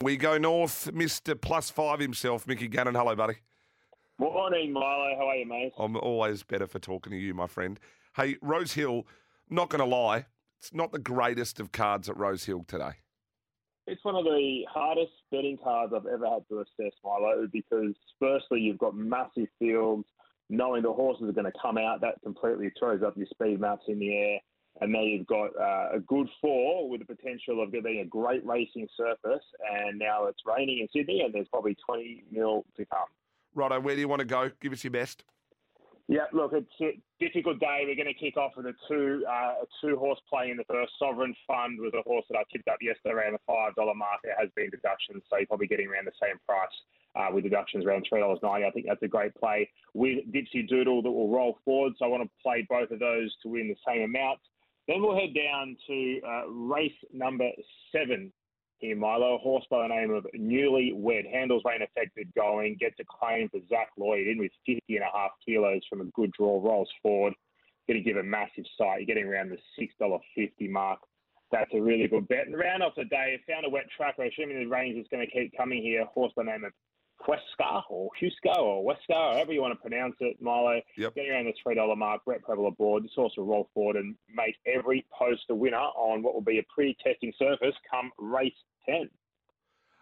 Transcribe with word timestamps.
We 0.00 0.16
go 0.16 0.38
north, 0.38 0.88
Mr. 0.94 1.38
Plus 1.38 1.70
Five 1.70 1.98
himself, 1.98 2.46
Mickey 2.46 2.68
Gannon. 2.68 2.94
Hello, 2.94 3.16
buddy. 3.16 3.38
Morning, 4.20 4.72
Milo. 4.72 5.16
How 5.18 5.26
are 5.26 5.34
you, 5.34 5.44
mate? 5.44 5.72
I'm 5.76 5.96
always 5.96 6.44
better 6.44 6.68
for 6.68 6.78
talking 6.78 7.10
to 7.10 7.18
you, 7.18 7.34
my 7.34 7.48
friend. 7.48 7.80
Hey, 8.14 8.36
Rosehill, 8.40 9.08
not 9.50 9.70
going 9.70 9.80
to 9.80 9.96
lie, 9.96 10.26
it's 10.60 10.72
not 10.72 10.92
the 10.92 11.00
greatest 11.00 11.58
of 11.58 11.72
cards 11.72 12.08
at 12.08 12.16
Rosehill 12.16 12.64
today. 12.68 12.92
It's 13.88 14.04
one 14.04 14.14
of 14.14 14.22
the 14.22 14.60
hardest 14.72 15.10
betting 15.32 15.58
cards 15.62 15.92
I've 15.92 16.06
ever 16.06 16.28
had 16.28 16.46
to 16.48 16.60
assess, 16.60 16.92
Milo, 17.02 17.48
because 17.52 17.96
firstly, 18.20 18.60
you've 18.60 18.78
got 18.78 18.94
massive 18.94 19.48
fields. 19.58 20.04
Knowing 20.48 20.84
the 20.84 20.92
horses 20.92 21.28
are 21.28 21.32
going 21.32 21.44
to 21.44 21.58
come 21.60 21.76
out, 21.76 22.00
that 22.02 22.22
completely 22.22 22.70
throws 22.78 23.02
up 23.02 23.16
your 23.16 23.26
speed 23.26 23.60
maps 23.60 23.86
in 23.88 23.98
the 23.98 24.16
air. 24.16 24.38
And 24.80 24.92
now 24.92 25.02
you've 25.02 25.26
got 25.26 25.50
uh, 25.58 25.96
a 25.96 26.00
good 26.00 26.28
four 26.40 26.88
with 26.88 27.00
the 27.00 27.14
potential 27.14 27.62
of 27.62 27.72
there 27.72 27.82
being 27.82 28.00
a 28.00 28.04
great 28.04 28.44
racing 28.46 28.88
surface. 28.96 29.44
And 29.72 29.98
now 29.98 30.26
it's 30.26 30.40
raining 30.46 30.78
in 30.80 30.88
Sydney, 30.94 31.22
and 31.22 31.34
there's 31.34 31.48
probably 31.48 31.76
20 31.86 32.24
mil 32.30 32.64
to 32.76 32.84
come. 32.86 33.08
Righto, 33.54 33.80
where 33.80 33.94
do 33.94 34.00
you 34.00 34.08
want 34.08 34.20
to 34.20 34.26
go? 34.26 34.50
Give 34.60 34.72
us 34.72 34.84
your 34.84 34.92
best. 34.92 35.24
Yeah, 36.08 36.24
look, 36.32 36.52
it's 36.54 36.72
a 36.80 36.96
difficult 37.20 37.60
day. 37.60 37.84
We're 37.84 37.94
going 37.94 38.08
to 38.08 38.18
kick 38.18 38.38
off 38.38 38.52
with 38.56 38.64
a 38.64 38.72
two 38.88 39.24
uh, 39.28 39.60
a 39.60 39.66
two 39.82 39.98
horse 39.98 40.18
play 40.30 40.50
in 40.50 40.56
the 40.56 40.64
first. 40.64 40.92
Sovereign 40.98 41.36
Fund 41.46 41.78
was 41.78 41.92
a 41.92 42.00
horse 42.00 42.24
that 42.30 42.38
I 42.38 42.44
tipped 42.50 42.66
up 42.66 42.78
yesterday 42.80 43.14
around 43.14 43.32
the 43.34 43.44
five 43.46 43.74
dollar 43.74 43.94
mark. 43.94 44.20
It 44.24 44.32
has 44.40 44.48
been 44.56 44.70
deductions, 44.70 45.22
so 45.28 45.36
you're 45.36 45.46
probably 45.46 45.66
getting 45.66 45.86
around 45.86 46.06
the 46.06 46.16
same 46.16 46.40
price 46.48 46.72
uh, 47.14 47.28
with 47.30 47.44
deductions 47.44 47.84
around 47.84 48.06
three 48.08 48.20
dollars 48.20 48.38
ninety. 48.42 48.64
I 48.64 48.70
think 48.70 48.86
that's 48.88 49.02
a 49.02 49.08
great 49.08 49.34
play 49.34 49.68
with 49.92 50.24
Dipsy 50.32 50.66
Doodle 50.66 51.02
that 51.02 51.10
will 51.10 51.28
roll 51.28 51.58
forward. 51.62 51.92
So 51.98 52.06
I 52.06 52.08
want 52.08 52.22
to 52.22 52.30
play 52.42 52.66
both 52.70 52.90
of 52.90 53.00
those 53.00 53.36
to 53.42 53.50
win 53.50 53.68
the 53.68 53.76
same 53.86 54.00
amount. 54.00 54.40
Then 54.88 55.02
we'll 55.02 55.14
head 55.14 55.34
down 55.34 55.76
to 55.86 56.20
uh, 56.26 56.48
race 56.48 56.96
number 57.12 57.50
seven 57.92 58.32
here, 58.78 58.96
Milo. 58.96 59.34
A 59.34 59.38
horse 59.38 59.66
by 59.70 59.82
the 59.82 59.94
name 59.94 60.10
of 60.10 60.26
Newly 60.32 60.92
Wed. 60.94 61.24
Handles 61.30 61.62
rain 61.66 61.82
affected 61.82 62.32
going. 62.34 62.76
Gets 62.80 62.96
a 62.98 63.04
claim 63.04 63.50
for 63.50 63.60
Zac 63.68 63.90
Lloyd 63.98 64.26
in 64.26 64.38
with 64.38 64.50
50 64.64 64.82
and 64.88 65.02
a 65.02 65.16
half 65.16 65.32
kilos 65.44 65.82
from 65.90 66.00
a 66.00 66.06
good 66.06 66.32
draw. 66.32 66.64
Rolls 66.64 66.88
forward. 67.02 67.34
Going 67.86 68.02
to 68.02 68.04
give 68.04 68.16
a 68.16 68.22
massive 68.22 68.64
sight. 68.78 69.00
You're 69.00 69.14
getting 69.14 69.26
around 69.26 69.50
the 69.50 69.58
$6.50 69.78 70.70
mark. 70.70 71.00
That's 71.52 71.70
a 71.74 71.80
really 71.80 72.08
good 72.08 72.28
bet. 72.28 72.46
And 72.46 72.58
round 72.58 72.82
off 72.82 72.92
the 72.96 73.04
day, 73.04 73.38
found 73.48 73.66
a 73.66 73.70
wet 73.70 73.86
track. 73.94 74.16
Assuming 74.18 74.58
the 74.58 74.66
rains 74.66 74.98
is 74.98 75.06
going 75.10 75.26
to 75.26 75.32
keep 75.32 75.54
coming 75.56 75.82
here. 75.82 76.06
Horse 76.06 76.32
by 76.34 76.44
the 76.44 76.50
name 76.50 76.64
of 76.64 76.72
Huesca 77.26 77.82
or 77.90 78.10
Huska 78.20 78.56
or 78.56 78.84
Weska, 78.84 79.32
however 79.32 79.52
you 79.52 79.60
want 79.60 79.72
to 79.72 79.80
pronounce 79.80 80.16
it, 80.20 80.40
Milo. 80.40 80.80
Yep. 80.96 81.14
Getting 81.14 81.30
around 81.30 81.44
the 81.46 81.54
three 81.62 81.74
dollar 81.74 81.96
mark, 81.96 82.24
Brett 82.24 82.42
Prebble 82.42 82.68
aboard. 82.68 83.04
This 83.04 83.12
horse 83.14 83.32
will 83.36 83.46
roll 83.46 83.68
forward 83.74 83.96
and 83.96 84.14
make 84.34 84.56
every 84.66 85.04
post 85.16 85.42
a 85.50 85.54
winner 85.54 85.76
on 85.76 86.22
what 86.22 86.34
will 86.34 86.40
be 86.40 86.58
a 86.58 86.66
pretty 86.72 86.96
testing 87.04 87.32
surface 87.38 87.74
come 87.90 88.10
race 88.18 88.52
ten. 88.86 89.08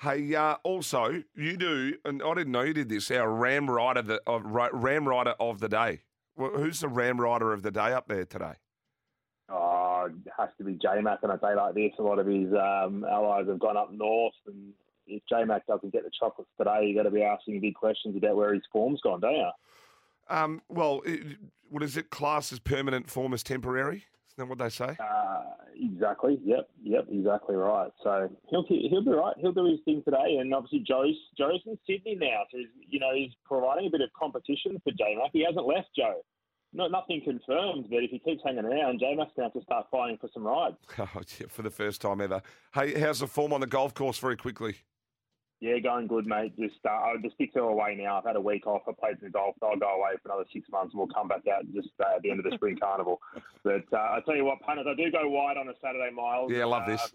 Hey, 0.00 0.32
uh, 0.34 0.56
also 0.62 1.24
you 1.34 1.56
do, 1.56 1.94
and 2.04 2.22
I 2.22 2.34
didn't 2.34 2.52
know 2.52 2.62
you 2.62 2.74
did 2.74 2.88
this. 2.88 3.10
Our 3.10 3.30
Ram 3.30 3.68
Rider, 3.68 4.02
the 4.02 4.22
of 4.26 4.42
Ram 4.44 5.08
Rider 5.08 5.34
of 5.40 5.58
the 5.58 5.68
day. 5.68 6.02
Well, 6.36 6.50
who's 6.50 6.80
the 6.80 6.88
Ram 6.88 7.20
Rider 7.20 7.52
of 7.52 7.62
the 7.62 7.72
day 7.72 7.92
up 7.92 8.06
there 8.06 8.24
today? 8.24 8.54
Oh, 9.48 10.08
it 10.08 10.30
has 10.36 10.50
to 10.58 10.64
be 10.64 10.74
J 10.74 11.00
Mac 11.00 11.18
on 11.24 11.30
a 11.30 11.38
day 11.38 11.54
like 11.56 11.74
this. 11.74 11.92
A 11.98 12.02
lot 12.02 12.20
of 12.20 12.26
his 12.26 12.52
um, 12.52 13.04
allies 13.10 13.48
have 13.48 13.58
gone 13.58 13.76
up 13.76 13.90
north, 13.92 14.34
and 14.46 14.72
if 15.08 15.22
J 15.28 15.44
Mac 15.44 15.66
doesn't 15.66 15.92
get 15.92 16.04
the 16.04 16.10
chocolates 16.18 16.50
today, 16.58 16.86
you 16.86 16.94
got 16.94 17.04
to 17.04 17.10
be 17.10 17.22
asking 17.22 17.60
big 17.60 17.74
questions 17.74 18.16
about 18.16 18.36
where 18.36 18.54
his 18.54 18.62
form's 18.72 19.00
gone, 19.00 19.20
don't 19.20 19.34
you? 19.34 19.50
Um, 20.28 20.62
well, 20.68 21.00
it, 21.04 21.38
what 21.70 21.82
is 21.82 21.96
it? 21.96 22.10
Class 22.10 22.52
as 22.52 22.58
permanent, 22.58 23.10
form 23.10 23.32
as 23.32 23.42
temporary. 23.42 24.04
Isn't 24.28 24.36
that 24.36 24.48
what 24.48 24.58
they 24.58 24.68
say? 24.68 24.96
Uh, 25.00 25.42
exactly. 25.74 26.38
Yep. 26.44 26.68
Yep. 26.82 27.06
Exactly 27.10 27.56
right. 27.56 27.90
So 28.02 28.28
he'll 28.50 28.64
he'll 28.68 29.04
be 29.04 29.10
right. 29.10 29.34
He'll 29.38 29.52
do 29.52 29.64
his 29.64 29.80
thing 29.84 30.02
today, 30.04 30.36
and 30.38 30.52
obviously 30.54 30.84
Joe's 30.86 31.16
Joe's 31.36 31.60
in 31.66 31.78
Sydney 31.86 32.16
now, 32.20 32.42
so 32.50 32.58
he's, 32.58 32.68
you 32.88 33.00
know 33.00 33.14
he's 33.14 33.32
providing 33.44 33.86
a 33.86 33.90
bit 33.90 34.00
of 34.02 34.10
competition 34.18 34.80
for 34.84 34.90
J 34.92 35.16
Mac. 35.16 35.30
He 35.32 35.44
hasn't 35.44 35.66
left 35.66 35.88
Joe. 35.96 36.22
Not 36.74 36.90
nothing 36.90 37.22
confirmed, 37.24 37.86
but 37.88 38.02
if 38.04 38.10
he 38.10 38.18
keeps 38.18 38.42
hanging 38.44 38.64
around, 38.64 39.00
J 39.00 39.14
Mac's 39.14 39.32
going 39.34 39.48
to 39.48 39.54
have 39.54 39.60
to 39.60 39.62
start 39.62 39.86
fighting 39.90 40.18
for 40.20 40.28
some 40.34 40.46
rides. 40.46 40.76
Oh, 40.98 41.22
yeah, 41.40 41.46
for 41.48 41.62
the 41.62 41.70
first 41.70 42.02
time 42.02 42.20
ever. 42.20 42.42
Hey, 42.74 42.98
how's 43.00 43.20
the 43.20 43.26
form 43.26 43.54
on 43.54 43.60
the 43.60 43.66
golf 43.66 43.94
course? 43.94 44.18
Very 44.18 44.36
quickly. 44.36 44.76
Yeah, 45.60 45.78
going 45.80 46.06
good, 46.06 46.26
mate. 46.26 46.56
Just 46.56 46.76
uh, 46.88 47.14
just 47.20 47.34
sticks 47.34 47.56
are 47.56 47.62
away 47.62 47.96
now. 48.00 48.18
I've 48.18 48.24
had 48.24 48.36
a 48.36 48.40
week 48.40 48.66
off. 48.66 48.82
I 48.86 48.92
played 48.92 49.16
some 49.20 49.32
golf. 49.32 49.56
I'll 49.60 49.76
go 49.76 49.88
away 49.88 50.12
for 50.22 50.30
another 50.30 50.48
six 50.52 50.68
months, 50.70 50.94
and 50.94 50.98
we'll 50.98 51.08
come 51.08 51.26
back 51.26 51.42
out 51.52 51.64
just 51.74 51.88
uh, 51.98 52.16
at 52.16 52.22
the 52.22 52.30
end 52.30 52.38
of 52.38 52.44
the 52.44 52.54
spring 52.54 52.76
carnival. 52.80 53.20
But 53.64 53.84
uh, 53.92 53.96
I 53.96 54.20
tell 54.24 54.36
you 54.36 54.44
what, 54.44 54.60
punters, 54.60 54.86
I 54.88 54.94
do 54.94 55.10
go 55.10 55.28
wide 55.28 55.56
on 55.56 55.68
a 55.68 55.74
Saturday 55.82 56.14
miles. 56.14 56.52
Yeah, 56.52 56.62
I 56.62 56.66
love 56.66 56.86
this. 56.86 57.12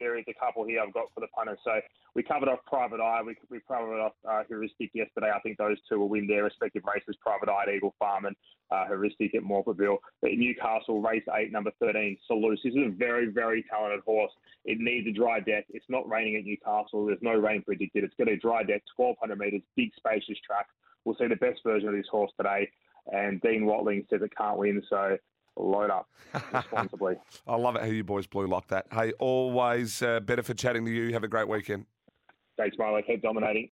There 0.00 0.18
is 0.18 0.24
a 0.28 0.34
couple 0.34 0.64
here 0.66 0.80
I've 0.80 0.94
got 0.94 1.12
for 1.14 1.20
the 1.20 1.26
punters. 1.28 1.58
So 1.64 1.72
we 2.14 2.22
covered 2.22 2.48
off 2.48 2.60
Private 2.66 3.00
Eye. 3.00 3.20
We, 3.24 3.36
we 3.50 3.60
covered 3.68 4.00
off 4.00 4.12
uh, 4.28 4.42
Heuristic 4.48 4.90
yesterday. 4.94 5.30
I 5.34 5.40
think 5.40 5.58
those 5.58 5.76
two 5.88 5.98
will 5.98 6.08
win 6.08 6.26
their 6.26 6.44
respective 6.44 6.82
races. 6.86 7.16
Private 7.20 7.50
Eye 7.50 7.64
at 7.68 7.74
Eagle 7.74 7.94
Farm 7.98 8.24
and 8.24 8.36
uh, 8.70 8.86
Heuristic 8.86 9.34
at 9.34 9.42
Morphettville. 9.42 9.98
But 10.22 10.32
Newcastle, 10.32 11.02
race 11.02 11.24
eight, 11.36 11.52
number 11.52 11.70
13, 11.80 12.16
Salus. 12.26 12.60
This 12.64 12.72
is 12.72 12.78
a 12.86 12.96
very, 12.96 13.26
very 13.26 13.64
talented 13.70 14.00
horse. 14.06 14.32
It 14.64 14.78
needs 14.80 15.06
a 15.06 15.12
dry 15.12 15.40
deck. 15.40 15.66
It's 15.68 15.84
not 15.88 16.08
raining 16.08 16.36
at 16.36 16.44
Newcastle. 16.44 17.06
There's 17.06 17.18
no 17.20 17.34
rain 17.34 17.62
predicted. 17.62 18.04
It's 18.04 18.14
got 18.18 18.28
a 18.28 18.36
dry 18.36 18.62
deck, 18.62 18.82
1,200 18.96 19.38
metres, 19.38 19.62
big 19.76 19.90
spacious 19.96 20.38
track. 20.46 20.66
We'll 21.04 21.16
see 21.16 21.26
the 21.26 21.36
best 21.36 21.60
version 21.64 21.88
of 21.88 21.94
this 21.94 22.08
horse 22.10 22.32
today. 22.38 22.70
And 23.12 23.40
Dean 23.42 23.66
Watling 23.66 24.06
says 24.08 24.22
it 24.22 24.32
can't 24.36 24.56
win. 24.56 24.82
So 24.88 25.18
load 25.56 25.90
up 25.90 26.08
responsibly. 26.52 27.14
I 27.46 27.56
love 27.56 27.76
it 27.76 27.82
how 27.82 27.88
you 27.88 28.04
boys 28.04 28.26
blew 28.26 28.46
like 28.46 28.66
that. 28.68 28.86
Hey, 28.92 29.12
always 29.18 30.02
uh, 30.02 30.20
better 30.20 30.42
for 30.42 30.54
chatting 30.54 30.84
to 30.84 30.90
you. 30.90 31.12
Have 31.12 31.24
a 31.24 31.28
great 31.28 31.48
weekend. 31.48 31.86
Thanks, 32.56 32.76
Milo. 32.78 33.00
Keep 33.02 33.22
dominating. 33.22 33.62